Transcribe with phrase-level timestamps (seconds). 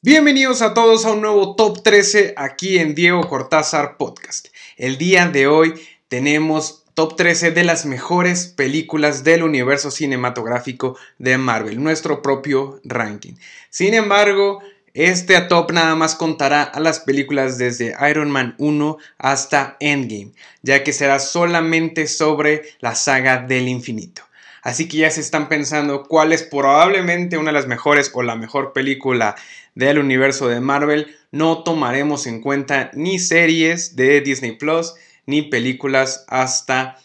[0.00, 4.46] Bienvenidos a todos a un nuevo Top 13 aquí en Diego Cortázar Podcast.
[4.76, 5.74] El día de hoy
[6.06, 13.32] tenemos Top 13 de las mejores películas del universo cinematográfico de Marvel, nuestro propio ranking.
[13.70, 14.62] Sin embargo,
[14.94, 20.30] este top nada más contará a las películas desde Iron Man 1 hasta Endgame,
[20.62, 24.22] ya que será solamente sobre la saga del infinito.
[24.62, 28.36] Así que ya se están pensando cuál es probablemente una de las mejores o la
[28.36, 29.34] mejor película
[29.78, 31.16] del universo de Marvel.
[31.30, 36.98] No tomaremos en cuenta ni series de Disney Plus ni películas hasta,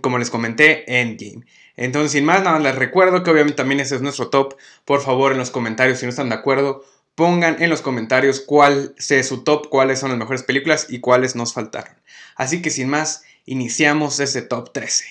[0.00, 1.44] como les comenté, Endgame.
[1.76, 4.54] Entonces, sin más, nada, les recuerdo que obviamente también ese es nuestro top.
[4.84, 6.84] Por favor, en los comentarios, si no están de acuerdo,
[7.16, 11.34] pongan en los comentarios cuál es su top, cuáles son las mejores películas y cuáles
[11.34, 11.96] nos faltaron.
[12.36, 15.06] Así que sin más, iniciamos este top 13.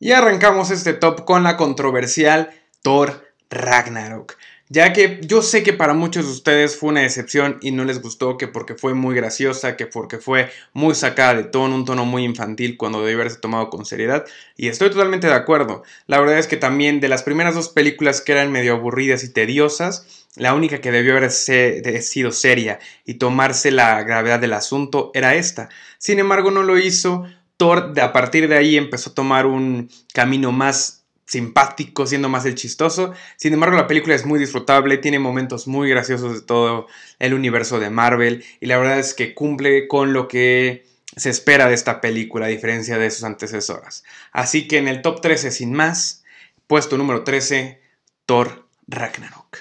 [0.00, 2.50] Y arrancamos este top con la controversial
[2.82, 4.36] Thor Ragnarok.
[4.68, 8.02] Ya que yo sé que para muchos de ustedes fue una decepción y no les
[8.02, 12.04] gustó que porque fue muy graciosa, que porque fue muy sacada de tono, un tono
[12.04, 14.24] muy infantil cuando debe haberse tomado con seriedad.
[14.56, 15.84] Y estoy totalmente de acuerdo.
[16.08, 19.32] La verdad es que también de las primeras dos películas que eran medio aburridas y
[19.32, 25.36] tediosas, la única que debió haber sido seria y tomarse la gravedad del asunto era
[25.36, 25.68] esta.
[25.98, 27.24] Sin embargo, no lo hizo
[27.56, 32.54] Thor a partir de ahí empezó a tomar un camino más simpático, siendo más el
[32.54, 33.12] chistoso.
[33.36, 36.86] Sin embargo, la película es muy disfrutable, tiene momentos muy graciosos de todo
[37.18, 41.68] el universo de Marvel y la verdad es que cumple con lo que se espera
[41.68, 44.04] de esta película a diferencia de sus antecesoras.
[44.32, 46.24] Así que en el top 13 sin más,
[46.66, 47.80] puesto número 13,
[48.24, 49.58] Thor Ragnarok.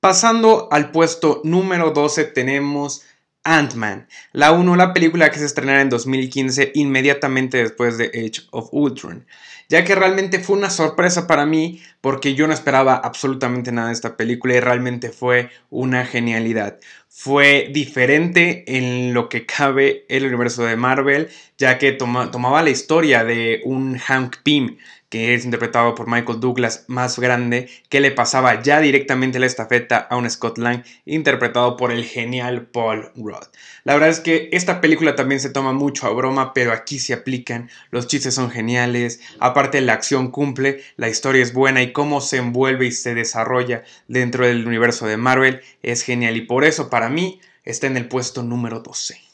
[0.00, 3.04] Pasando al puesto número 12 tenemos
[3.44, 8.68] Ant-Man, la 1, la película que se estrenará en 2015 inmediatamente después de Age of
[8.72, 9.26] Ultron,
[9.68, 13.94] ya que realmente fue una sorpresa para mí porque yo no esperaba absolutamente nada de
[13.94, 16.78] esta película y realmente fue una genialidad.
[17.08, 21.28] Fue diferente en lo que cabe el universo de Marvel,
[21.58, 24.76] ya que tomaba la historia de un Hank Pym
[25.12, 29.98] que es interpretado por Michael Douglas, más grande, que le pasaba ya directamente la estafeta
[29.98, 33.44] a un Scott Lang, interpretado por el genial Paul Rudd.
[33.84, 37.12] La verdad es que esta película también se toma mucho a broma, pero aquí se
[37.12, 42.22] aplican, los chistes son geniales, aparte la acción cumple, la historia es buena y cómo
[42.22, 46.88] se envuelve y se desarrolla dentro del universo de Marvel es genial y por eso
[46.88, 49.31] para mí está en el puesto número 12.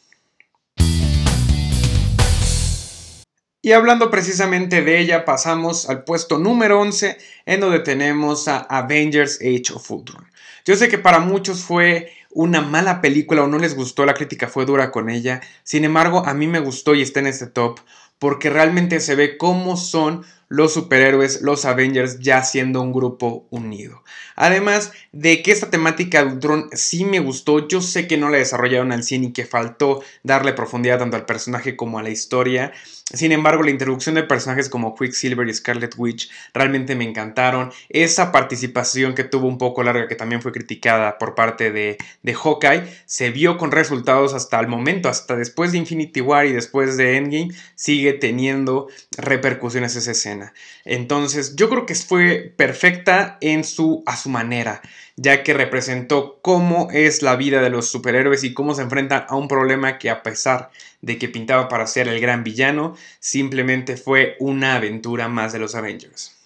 [3.68, 9.40] Y hablando precisamente de ella, pasamos al puesto número 11, en donde tenemos a Avengers
[9.42, 10.26] Age of Ultron.
[10.64, 14.48] Yo sé que para muchos fue una mala película o no les gustó, la crítica
[14.48, 15.42] fue dura con ella.
[15.64, 17.80] Sin embargo, a mí me gustó y está en este top
[18.18, 24.02] porque realmente se ve cómo son los superhéroes, los Avengers, ya siendo un grupo unido.
[24.34, 28.38] Además de que esta temática de Ultron sí me gustó, yo sé que no la
[28.38, 32.72] desarrollaron al cine y que faltó darle profundidad tanto al personaje como a la historia.
[33.14, 37.72] Sin embargo, la introducción de personajes como Quicksilver y Scarlet Witch realmente me encantaron.
[37.88, 41.96] Esa participación que tuvo un poco larga, que también fue criticada por parte de,
[42.34, 46.98] Hawkeye, se vio con resultados hasta el momento, hasta después de Infinity War y después
[46.98, 50.52] de Endgame, sigue teniendo repercusiones esa escena.
[50.84, 54.82] Entonces, yo creo que fue perfecta en su, a su manera,
[55.18, 59.34] ya que representó cómo es la vida de los superhéroes y cómo se enfrentan a
[59.34, 60.70] un problema que a pesar
[61.02, 65.74] de que pintaba para ser el gran villano, simplemente fue una aventura más de los
[65.74, 66.36] Avengers.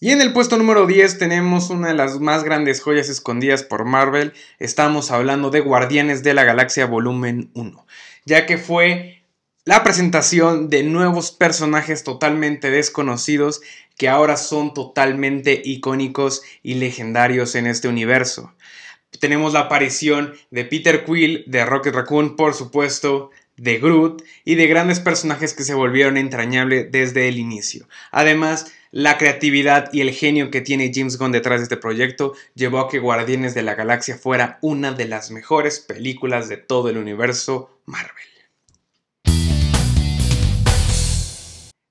[0.00, 3.84] Y en el puesto número 10 tenemos una de las más grandes joyas escondidas por
[3.84, 4.32] Marvel.
[4.58, 7.86] Estamos hablando de Guardianes de la Galaxia Volumen 1,
[8.24, 9.17] ya que fue
[9.68, 13.60] la presentación de nuevos personajes totalmente desconocidos
[13.98, 18.54] que ahora son totalmente icónicos y legendarios en este universo.
[19.20, 23.28] Tenemos la aparición de Peter Quill, de Rocket Raccoon, por supuesto,
[23.58, 27.86] de Groot y de grandes personajes que se volvieron entrañables desde el inicio.
[28.10, 32.78] Además, la creatividad y el genio que tiene James Gunn detrás de este proyecto llevó
[32.78, 36.96] a que Guardianes de la Galaxia fuera una de las mejores películas de todo el
[36.96, 38.37] universo Marvel.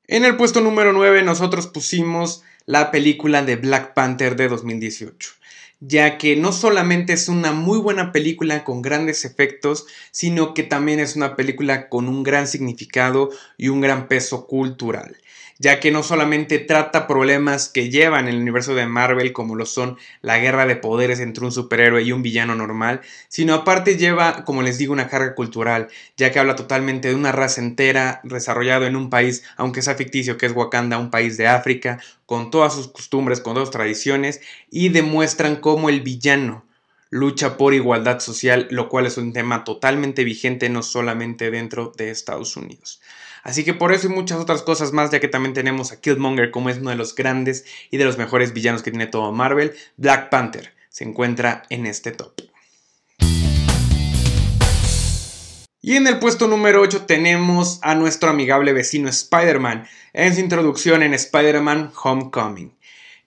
[0.09, 5.31] En el puesto número 9 nosotros pusimos la película de Black Panther de 2018
[5.80, 11.00] ya que no solamente es una muy buena película con grandes efectos, sino que también
[11.00, 15.18] es una película con un gran significado y un gran peso cultural
[15.59, 19.98] ya que no solamente trata problemas que llevan el universo de Marvel, como lo son
[20.21, 24.62] la guerra de poderes entre un superhéroe y un villano normal, sino aparte lleva, como
[24.62, 28.95] les digo, una carga cultural, ya que habla totalmente de una raza entera desarrollado en
[28.95, 32.88] un país, aunque sea ficticio, que es Wakanda, un país de África, con todas sus
[32.88, 36.65] costumbres, con todas sus tradiciones, y demuestran cómo el villano
[37.09, 42.12] lucha por igualdad social, lo cual es un tema totalmente vigente no solamente dentro de
[42.12, 43.01] Estados Unidos.
[43.47, 46.51] Así que por eso y muchas otras cosas más, ya que también tenemos a Killmonger
[46.51, 49.73] como es uno de los grandes y de los mejores villanos que tiene todo Marvel,
[49.95, 52.33] Black Panther se encuentra en este top.
[55.81, 61.01] Y en el puesto número 8 tenemos a nuestro amigable vecino Spider-Man en su introducción
[61.01, 62.77] en Spider-Man Homecoming.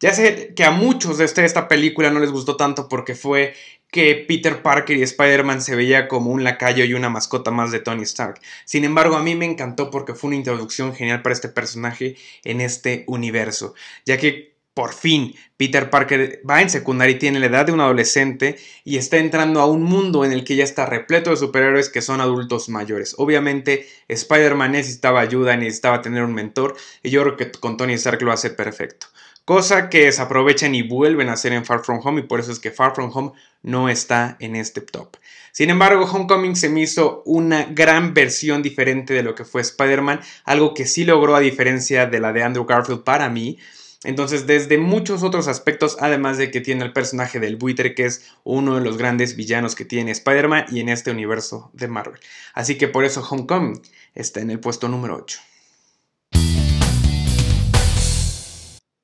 [0.01, 3.55] Ya sé que a muchos de este, esta película no les gustó tanto porque fue
[3.91, 7.81] que Peter Parker y Spider-Man se veía como un lacayo y una mascota más de
[7.81, 8.41] Tony Stark.
[8.65, 12.61] Sin embargo, a mí me encantó porque fue una introducción genial para este personaje en
[12.61, 13.75] este universo,
[14.07, 17.81] ya que por fin Peter Parker va en secundaria y tiene la edad de un
[17.81, 21.89] adolescente y está entrando a un mundo en el que ya está repleto de superhéroes
[21.89, 23.15] que son adultos mayores.
[23.19, 28.23] Obviamente Spider-Man necesitaba ayuda, necesitaba tener un mentor y yo creo que con Tony Stark
[28.23, 29.09] lo hace perfecto
[29.45, 32.59] cosa que desaprovechan y vuelven a hacer en Far From Home y por eso es
[32.59, 33.33] que Far From Home
[33.63, 35.17] no está en este top.
[35.53, 40.21] Sin embargo, Homecoming se me hizo una gran versión diferente de lo que fue Spider-Man,
[40.45, 43.59] algo que sí logró a diferencia de la de Andrew Garfield para mí.
[44.05, 48.31] Entonces, desde muchos otros aspectos, además de que tiene el personaje del buitre, que es
[48.45, 52.21] uno de los grandes villanos que tiene Spider-Man y en este universo de Marvel.
[52.55, 53.83] Así que por eso Homecoming
[54.15, 55.50] está en el puesto número 8.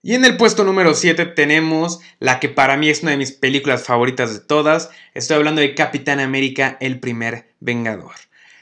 [0.03, 3.33] Y en el puesto número 7 tenemos la que para mí es una de mis
[3.33, 4.91] películas favoritas de todas.
[5.15, 8.15] Estoy hablando de Capitán América, el primer Vengador.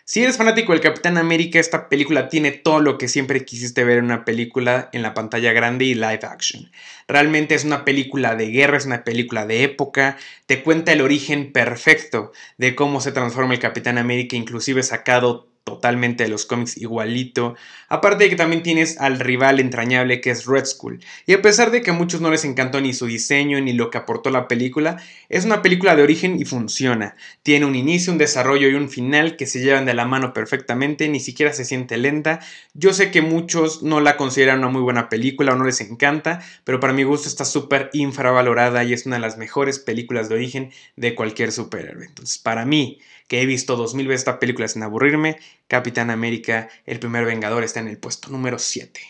[0.06, 3.98] Si eres fanático del Capitán América, esta película tiene todo lo que siempre quisiste ver
[3.98, 6.70] en una película en la pantalla grande y live action.
[7.08, 11.52] Realmente es una película de guerra, es una película de época, te cuenta el origen
[11.52, 17.56] perfecto de cómo se transforma el Capitán América, inclusive sacado totalmente de los cómics igualito.
[17.88, 21.00] Aparte de que también tienes al rival entrañable que es Red Skull.
[21.26, 23.90] Y a pesar de que a muchos no les encantó ni su diseño ni lo
[23.90, 27.16] que aportó la película, es una película de origen y funciona.
[27.43, 31.08] Tiene un inicio, un desarrollo y un final que se llevan de la mano perfectamente,
[31.08, 32.40] ni siquiera se siente lenta.
[32.75, 36.43] Yo sé que muchos no la consideran una muy buena película o no les encanta,
[36.64, 40.34] pero para mi gusto está súper infravalorada y es una de las mejores películas de
[40.34, 42.05] origen de cualquier superhéroe.
[42.05, 42.99] Entonces, para mí,
[43.29, 45.38] que he visto dos mil veces esta película sin aburrirme,
[45.69, 49.00] Capitán América, el primer Vengador, está en el puesto número 7.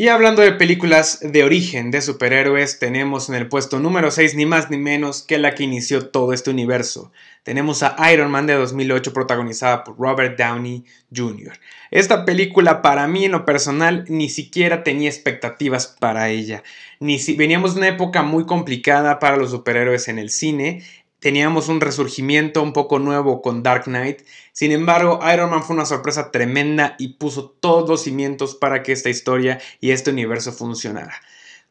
[0.00, 4.46] Y hablando de películas de origen de superhéroes, tenemos en el puesto número 6 ni
[4.46, 7.12] más ni menos que la que inició todo este universo.
[7.42, 11.52] Tenemos a Iron Man de 2008 protagonizada por Robert Downey Jr.
[11.90, 16.62] Esta película para mí en lo personal ni siquiera tenía expectativas para ella.
[16.98, 20.82] Ni si veníamos de una época muy complicada para los superhéroes en el cine
[21.20, 24.22] teníamos un resurgimiento un poco nuevo con Dark Knight.
[24.52, 28.92] Sin embargo, Iron Man fue una sorpresa tremenda y puso todos los cimientos para que
[28.92, 31.14] esta historia y este universo funcionara.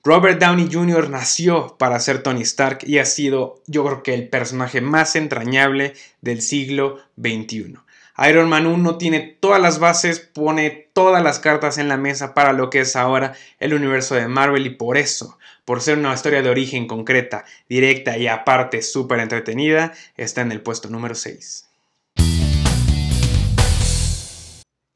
[0.03, 1.09] Robert Downey Jr.
[1.09, 5.93] nació para ser Tony Stark y ha sido, yo creo que, el personaje más entrañable
[6.21, 7.75] del siglo XXI.
[8.27, 12.53] Iron Man 1 tiene todas las bases, pone todas las cartas en la mesa para
[12.53, 15.37] lo que es ahora el universo de Marvel y por eso
[15.69, 20.61] por ser una historia de origen concreta, directa y aparte súper entretenida, está en el
[20.61, 21.69] puesto número 6.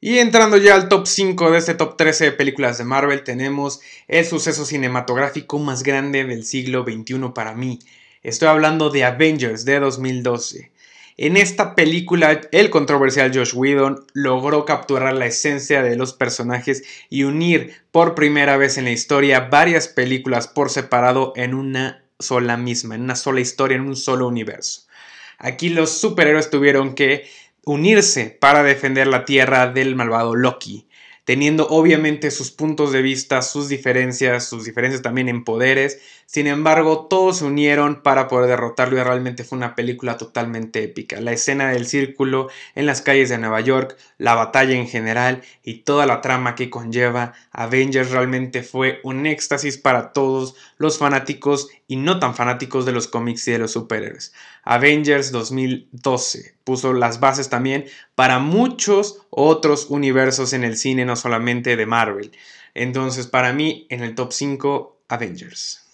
[0.00, 3.82] Y entrando ya al top 5 de este top 13 de películas de Marvel, tenemos
[4.08, 7.78] el suceso cinematográfico más grande del siglo XXI para mí.
[8.24, 10.72] Estoy hablando de Avengers de 2012.
[11.16, 17.22] En esta película, el controversial Josh Whedon logró capturar la esencia de los personajes y
[17.22, 22.96] unir por primera vez en la historia varias películas por separado en una sola misma,
[22.96, 24.88] en una sola historia, en un solo universo.
[25.38, 27.28] Aquí los superhéroes tuvieron que
[27.64, 30.88] unirse para defender la Tierra del malvado Loki
[31.24, 36.00] teniendo obviamente sus puntos de vista, sus diferencias, sus diferencias también en poderes.
[36.26, 41.20] Sin embargo, todos se unieron para poder derrotarlo y realmente fue una película totalmente épica.
[41.20, 45.82] La escena del círculo en las calles de Nueva York, la batalla en general y
[45.82, 51.96] toda la trama que conlleva Avengers realmente fue un éxtasis para todos los fanáticos y
[51.96, 54.32] no tan fanáticos de los cómics y de los superhéroes.
[54.64, 61.86] Avengers 2012 puso las bases también para muchos otros universos en el cine, solamente de
[61.86, 62.32] Marvel.
[62.74, 65.84] Entonces, para mí, en el top 5, Avengers.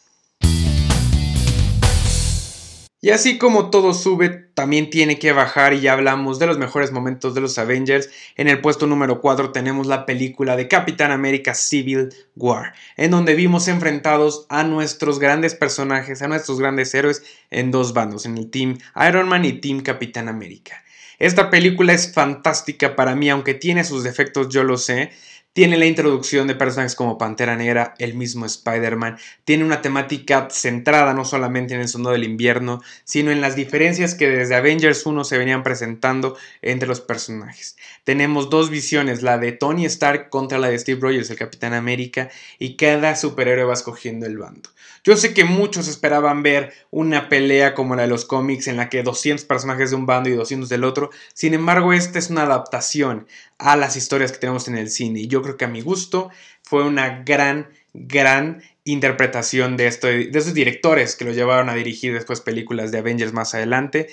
[3.03, 6.93] Y así como todo sube, también tiene que bajar y ya hablamos de los mejores
[6.93, 8.11] momentos de los Avengers.
[8.37, 13.35] En el puesto número 4 tenemos la película de Capitán América Civil War, en donde
[13.35, 18.51] vimos enfrentados a nuestros grandes personajes, a nuestros grandes héroes en dos bandos, en el
[18.51, 18.77] Team
[19.09, 20.85] Iron Man y Team Capitán América.
[21.21, 25.11] Esta película es fantástica para mí, aunque tiene sus defectos, yo lo sé.
[25.53, 29.19] Tiene la introducción de personajes como Pantera Negra, el mismo Spider-Man.
[29.43, 34.15] Tiene una temática centrada no solamente en el sonido del invierno, sino en las diferencias
[34.15, 37.77] que desde Avengers 1 se venían presentando entre los personajes.
[38.05, 42.31] Tenemos dos visiones, la de Tony Stark contra la de Steve Rogers, el Capitán América,
[42.61, 44.71] y cada superhéroe va escogiendo el bando.
[45.03, 48.89] Yo sé que muchos esperaban ver una pelea como la de los cómics en la
[48.89, 51.11] que 200 personajes de un bando y 200 del otro.
[51.33, 53.27] Sin embargo, esta es una adaptación
[53.61, 55.21] a las historias que tenemos en el cine.
[55.21, 56.31] Y yo creo que a mi gusto
[56.63, 62.41] fue una gran, gran interpretación de, de esos directores que lo llevaron a dirigir después
[62.41, 64.09] películas de Avengers más adelante.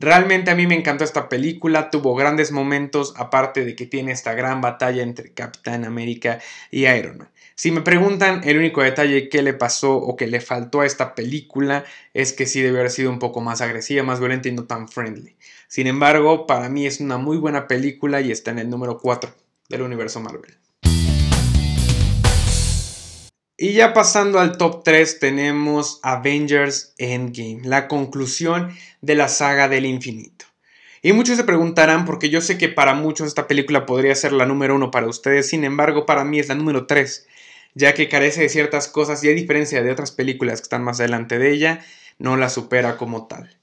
[0.00, 4.32] Realmente a mí me encantó esta película, tuvo grandes momentos, aparte de que tiene esta
[4.32, 6.40] gran batalla entre Capitán América
[6.70, 7.28] y Iron Man.
[7.54, 11.14] Si me preguntan el único detalle que le pasó o que le faltó a esta
[11.14, 14.64] película es que sí debe haber sido un poco más agresiva, más violenta y no
[14.64, 15.36] tan friendly.
[15.68, 19.30] Sin embargo, para mí es una muy buena película y está en el número 4
[19.68, 20.56] del universo Marvel.
[23.62, 29.84] Y ya pasando al top 3 tenemos Avengers Endgame, la conclusión de la saga del
[29.84, 30.46] infinito.
[31.02, 34.46] Y muchos se preguntarán, porque yo sé que para muchos esta película podría ser la
[34.46, 37.26] número 1 para ustedes, sin embargo para mí es la número 3
[37.74, 40.98] ya que carece de ciertas cosas y a diferencia de otras películas que están más
[40.98, 41.84] adelante de ella,
[42.18, 43.59] no la supera como tal.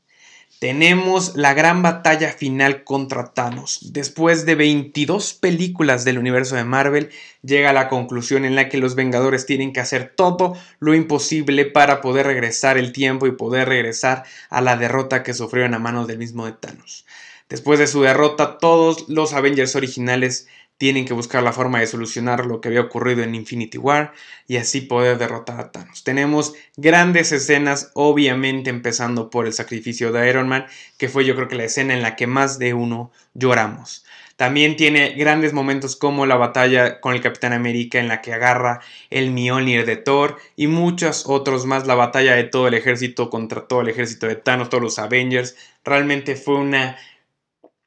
[0.60, 3.94] Tenemos la gran batalla final contra Thanos.
[3.94, 7.12] Después de 22 películas del universo de Marvel,
[7.44, 11.66] llega a la conclusión en la que los Vengadores tienen que hacer todo lo imposible
[11.66, 16.08] para poder regresar el tiempo y poder regresar a la derrota que sufrieron a manos
[16.08, 17.06] del mismo de Thanos.
[17.50, 20.48] Después de su derrota, todos los Avengers originales
[20.78, 24.14] tienen que buscar la forma de solucionar lo que había ocurrido en Infinity War
[24.48, 26.04] y así poder derrotar a Thanos.
[26.04, 30.68] Tenemos grandes escenas, obviamente empezando por el sacrificio de Iron Man,
[30.98, 34.06] que fue yo creo que la escena en la que más de uno lloramos.
[34.38, 38.82] También tiene grandes momentos como la batalla con el Capitán América en la que agarra
[39.10, 43.68] el Mjolnir de Thor y muchos otros más, la batalla de todo el ejército contra
[43.68, 45.56] todo el ejército de Thanos, todos los Avengers.
[45.84, 46.98] Realmente fue una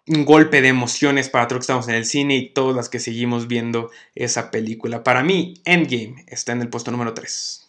[0.06, 2.98] un golpe de emociones para todos que estamos en el cine y todas las que
[2.98, 5.02] seguimos viendo esa película.
[5.04, 7.68] Para mí, Endgame está en el puesto número 3.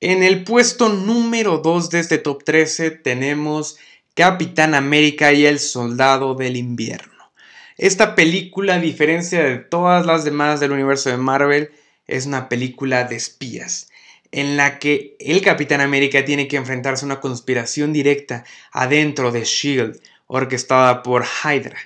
[0.00, 3.78] En el puesto número 2 de este top 13 tenemos
[4.14, 7.12] Capitán América y el Soldado del Invierno.
[7.78, 11.70] Esta película, a diferencia de todas las demás del universo de Marvel,
[12.06, 13.91] es una película de espías
[14.32, 19.44] en la que el Capitán América tiene que enfrentarse a una conspiración directa adentro de
[19.44, 21.76] Shield, orquestada por Hydra.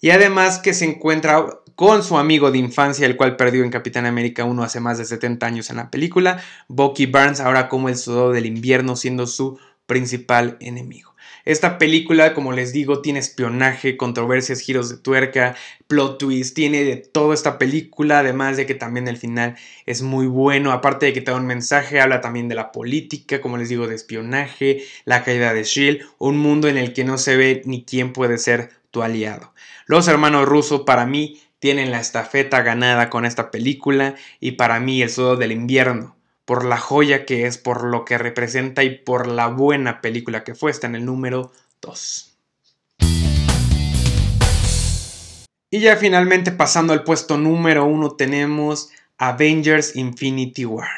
[0.00, 1.46] Y además que se encuentra
[1.76, 5.04] con su amigo de infancia, el cual perdió en Capitán América 1 hace más de
[5.04, 9.58] 70 años en la película, Bucky Barnes, ahora como el soldado del invierno, siendo su
[9.86, 11.11] principal enemigo.
[11.44, 15.56] Esta película, como les digo, tiene espionaje, controversias, giros de tuerca,
[15.88, 20.26] plot twist, tiene de toda esta película, además de que también el final es muy
[20.26, 23.68] bueno, aparte de que te da un mensaje, habla también de la política, como les
[23.68, 27.62] digo, de espionaje, la caída de Shield, un mundo en el que no se ve
[27.64, 29.52] ni quién puede ser tu aliado.
[29.86, 35.02] Los hermanos rusos para mí tienen la estafeta ganada con esta película y para mí
[35.02, 36.16] el sudo del invierno
[36.52, 40.54] por la joya que es, por lo que representa y por la buena película que
[40.54, 40.70] fue.
[40.70, 42.36] Está en el número 2.
[45.70, 50.90] Y ya finalmente pasando al puesto número 1 tenemos Avengers Infinity War.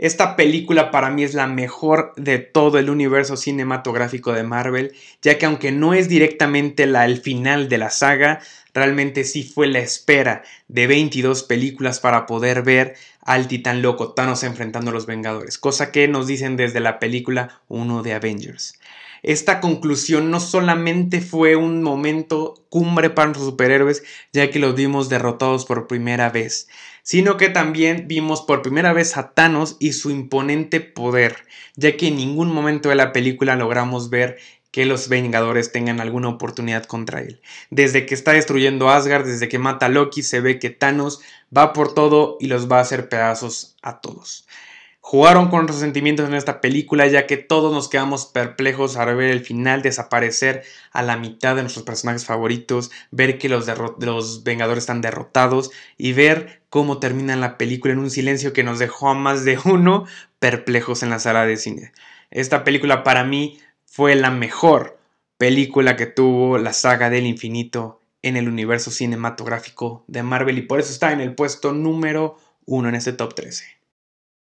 [0.00, 5.36] Esta película para mí es la mejor de todo el universo cinematográfico de Marvel, ya
[5.36, 8.40] que aunque no es directamente la, el final de la saga,
[8.72, 14.42] realmente sí fue la espera de 22 películas para poder ver al titán loco Thanos
[14.42, 18.80] enfrentando a los Vengadores, cosa que nos dicen desde la película 1 de Avengers.
[19.22, 25.08] Esta conclusión no solamente fue un momento cumbre para los superhéroes, ya que los vimos
[25.08, 26.68] derrotados por primera vez,
[27.02, 31.36] sino que también vimos por primera vez a Thanos y su imponente poder,
[31.76, 34.38] ya que en ningún momento de la película logramos ver
[34.70, 37.40] que los Vengadores tengan alguna oportunidad contra él.
[37.70, 41.20] Desde que está destruyendo Asgard, desde que mata a Loki, se ve que Thanos
[41.56, 44.46] va por todo y los va a hacer pedazos a todos.
[45.10, 49.32] Jugaron con nuestros sentimientos en esta película ya que todos nos quedamos perplejos al ver
[49.32, 50.62] el final desaparecer
[50.92, 53.66] a la mitad de nuestros personajes favoritos, ver que los,
[53.98, 58.78] los Vengadores están derrotados y ver cómo termina la película en un silencio que nos
[58.78, 60.06] dejó a más de uno
[60.38, 61.90] perplejos en la sala de cine.
[62.30, 64.96] Esta película para mí fue la mejor
[65.38, 70.78] película que tuvo la saga del infinito en el universo cinematográfico de Marvel y por
[70.78, 73.79] eso está en el puesto número uno en este top 13.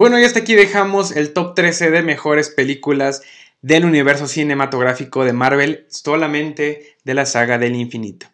[0.01, 3.22] Bueno, y hasta aquí dejamos el top 13 de mejores películas
[3.62, 8.25] del universo cinematográfico de Marvel, solamente de la saga del infinito.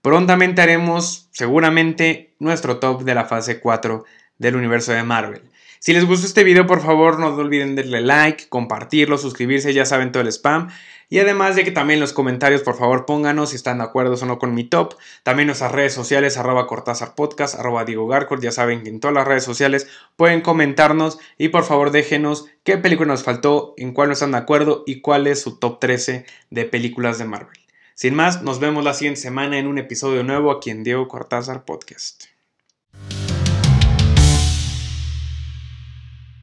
[0.00, 4.04] Prontamente haremos seguramente nuestro top de la fase 4
[4.38, 5.42] del universo de Marvel.
[5.78, 10.10] Si les gustó este video, por favor, no olviden darle like, compartirlo, suscribirse, ya saben
[10.10, 10.70] todo el spam.
[11.12, 14.24] Y además de que también los comentarios, por favor, pónganos si están de acuerdo o
[14.24, 14.94] no con mi top.
[15.24, 18.42] También nuestras redes sociales, arroba Cortázar Podcast, arroba Diego Garcord.
[18.42, 22.78] Ya saben que en todas las redes sociales pueden comentarnos y por favor déjenos qué
[22.78, 26.24] película nos faltó, en cuál no están de acuerdo y cuál es su top 13
[26.48, 27.60] de películas de Marvel.
[27.94, 31.66] Sin más, nos vemos la siguiente semana en un episodio nuevo aquí en Diego Cortázar
[31.66, 32.31] Podcast.